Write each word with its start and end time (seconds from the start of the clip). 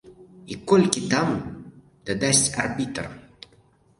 І 0.53 0.55
колькі 0.71 1.01
там 1.11 1.27
дадасць 2.11 2.43
арбітр. 2.63 3.03